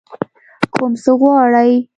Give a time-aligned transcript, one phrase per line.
[0.73, 1.71] کوم څه غواړئ؟